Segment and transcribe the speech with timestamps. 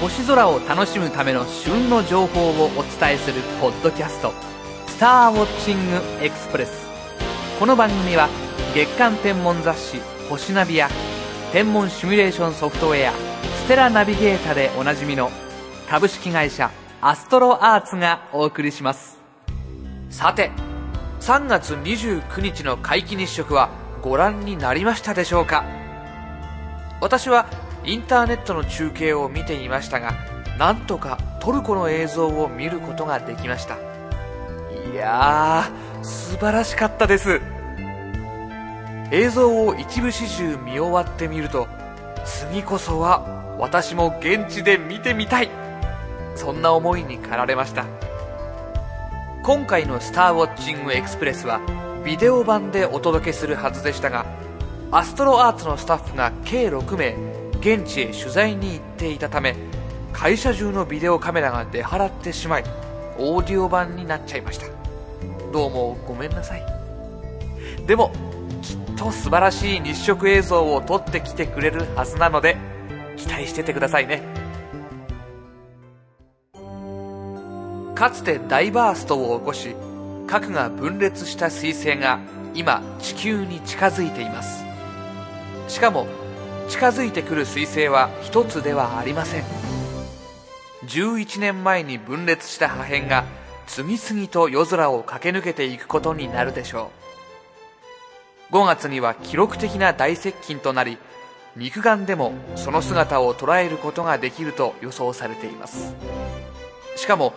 [0.00, 4.32] 星空を楽しむための旬の情報をお伝えするポッドキャスト
[4.86, 6.86] 「スターウォッチングエクスプレス」
[7.58, 8.28] この番組は
[8.74, 10.00] 月間天文雑誌
[10.30, 10.88] 「星ナビ」や
[11.52, 13.12] 天文シミュレーションソフトウェア
[13.64, 15.32] 「ステラナビゲータ」でおなじみの
[15.90, 19.18] 株式会社アストロアーツがお送りします。
[20.10, 20.52] さて
[21.20, 23.68] 3月29日の皆既日食は
[24.00, 25.64] ご覧になりましたでしょうか？
[27.00, 27.46] 私は
[27.84, 30.14] インターネットの中継を見ていましたが
[30.58, 33.76] なんとかトルコの映像を見ることができました。
[34.92, 37.40] いやー素晴らしかったです。
[39.10, 41.66] 映像を一部始終見終わってみると
[42.24, 45.50] 次こそは私も現地で見てみたい。
[46.34, 47.84] そんな思いに駆られました。
[49.42, 51.60] 今回の「スターウォッチングエクスプレス」は
[52.04, 54.26] ビデオ版でお届けするはずでしたが
[54.90, 59.56] アストロアーツのスタッフが計6名現地へ取材に行っていたため
[60.12, 62.64] 会社中のビデオカメラが出払ってしまい
[63.18, 64.66] オーディオ版になっちゃいました。
[65.52, 66.64] どうもごめんなさい。
[67.86, 68.12] でも
[68.62, 72.56] きっと素晴らしい日食映像を撮ってきてくれるはずなので
[73.16, 74.22] 期待しててくださいね。
[77.94, 79.74] かつて大バーストを起こし
[80.28, 82.20] 核が分裂した彗星が
[82.54, 84.64] 今地球に近づいています。
[85.66, 86.06] しかも
[86.68, 89.44] 近づいてくる彗星は一つではありません。
[90.86, 93.24] 11年前に分裂した破片が
[93.66, 96.90] 次々と夜空を駆け抜けていくことになるでしょ
[98.50, 98.54] う。
[98.54, 100.98] 5月には記録的な大接近となり
[101.56, 105.94] 肉眼でもその姿を捉えることができると予想されています。
[106.96, 107.32] しかも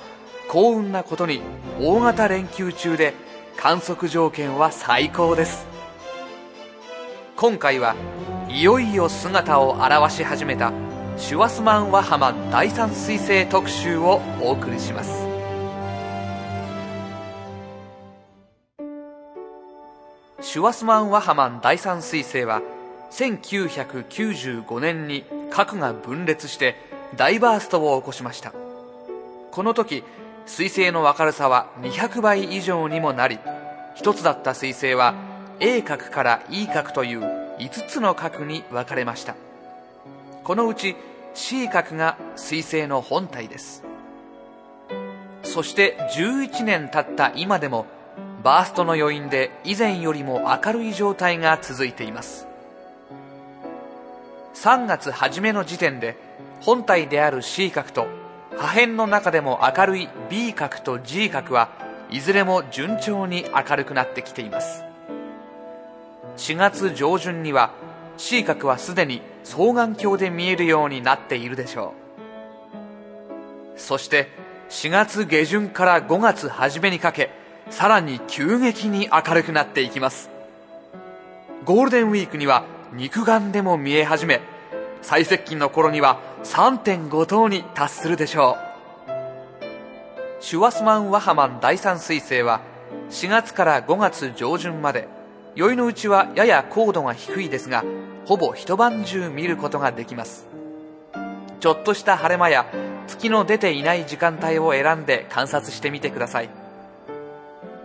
[0.49, 1.41] 幸運なことに
[1.79, 3.13] 大型連休中で
[3.57, 5.65] 観測条件は最高です。
[7.37, 7.95] 今回は
[8.53, 10.73] いよいよ姿を現し始めた
[11.15, 15.25] シュワスマン・ワハマン第三彗星特集をお送りします。
[20.41, 22.61] シュワスマン・ワハマン第三彗星は
[23.11, 26.75] 1995年に核が分裂して
[27.15, 28.51] 大バーストを起こしました。
[29.51, 30.03] この時
[30.45, 33.39] 彗星の明るさは200倍以上にもなり
[33.95, 35.15] 一つだった彗星は
[35.61, 39.35] A 角から E 角という5つの角に分かれました。
[40.43, 40.95] このうち
[41.35, 43.83] C 角が彗星の本体です。
[45.43, 47.85] そして11年経った今でも
[48.43, 52.47] バーストの余韻で以前よりも明るい状態が続いています。
[54.55, 56.17] 3月初めの時点で
[56.61, 58.07] 本体である C 角と
[58.57, 61.69] 破片の中でも明るい B 角と G 角は
[62.09, 64.90] いずれも順調に明るくなってきています。
[66.37, 67.71] 4月上旬には
[68.17, 71.93] C 角はすでに双眼鏡で見えるようになっているでしょ
[73.75, 73.79] う。
[73.79, 74.29] そして
[74.69, 77.31] 4月下旬から5月初めにかけ
[77.69, 80.29] さらに急激に明るくなっていきます。
[81.65, 84.41] ゴールデンウィークには肉眼でも見え始め
[85.01, 88.71] 最接近の頃には3.5等に達するでしょう。
[90.43, 92.61] シュワスマン・ワハマン第三彗星は
[93.09, 95.07] 4月から5月上旬まで
[95.55, 97.83] 宵のうちはやや高度が低いですが
[98.25, 100.47] ほぼ一晩中見ることができます。
[101.59, 102.65] ちょっとした晴れ間や
[103.07, 106.49] 月の出ていない時間帯を選んで観察してみてください。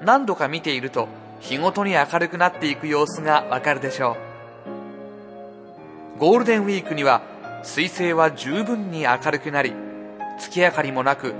[0.02, 1.08] 何度か見ていると
[1.40, 4.16] 日ごとに明るくなっていく様子がわかるでしょ
[6.16, 6.20] う。
[6.20, 7.22] ゴールデンウィークには
[7.64, 9.72] 彗星は十分に明るくなり
[10.38, 11.34] 月明かりもなく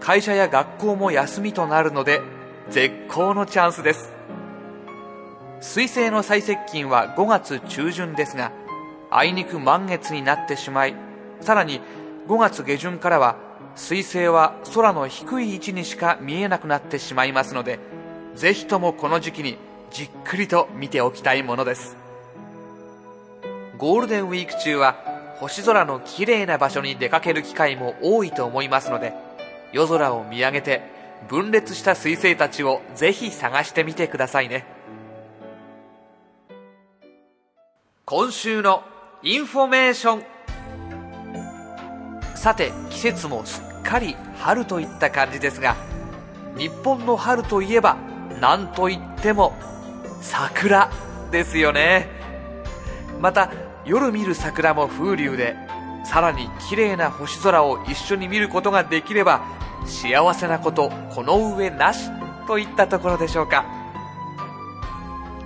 [0.00, 2.22] 会社や学校も休みとなるので
[2.70, 4.12] 絶好のチャンスです。
[5.62, 8.50] 彗星の最接近は5月中旬ですが
[9.10, 10.96] あいにく満月になってしまい
[11.40, 11.80] さらに
[12.26, 13.36] 5月下旬からは
[13.76, 17.78] 彗星は空の低い位置にしか見えなくなってしまいますので
[18.34, 19.56] ぜひともこの時期に
[19.92, 21.96] じっくりと見ておきたいものです。
[23.78, 24.96] ゴールデンウィーク中は
[25.36, 29.12] 星空の綺麗な場所に出かける機会も多いと思いますので
[29.72, 30.82] 夜空を見上げて
[31.28, 34.81] 分裂した彗星たちをぜひ探してみてくださいね。
[38.14, 38.82] 今週の
[39.22, 40.22] インフォメーション。
[42.36, 45.76] さて季節もすっかり春といった感じですが
[46.58, 47.96] 日本の春といえば
[48.38, 49.54] 何といっても
[50.20, 50.90] 桜
[51.30, 52.10] ですよね。
[53.18, 53.50] また
[53.86, 55.56] 夜見る桜も風流で
[56.04, 59.42] さらに綺麗な星空を一緒に見ることができれば
[59.86, 62.10] 幸せなことこの上なし
[62.46, 63.64] といったところでしょうか。